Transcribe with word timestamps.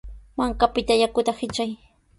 Mankapita 0.37 0.93
yakuta 1.01 1.31
hitray. 1.39 1.71